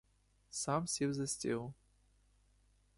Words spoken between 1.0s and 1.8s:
за стіл.